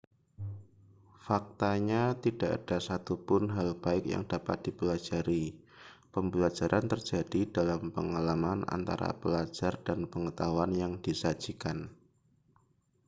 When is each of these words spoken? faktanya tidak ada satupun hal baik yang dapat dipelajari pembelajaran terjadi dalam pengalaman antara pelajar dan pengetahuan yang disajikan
faktanya 1.25 2.03
tidak 2.23 2.51
ada 2.59 2.77
satupun 2.87 3.43
hal 3.55 3.69
baik 3.83 4.05
yang 4.13 4.23
dapat 4.33 4.57
dipelajari 4.65 5.45
pembelajaran 6.13 6.85
terjadi 6.93 7.41
dalam 7.57 7.81
pengalaman 7.95 8.59
antara 8.75 9.09
pelajar 9.23 9.73
dan 9.87 9.99
pengetahuan 10.13 10.71
yang 10.81 10.93
disajikan 11.05 11.77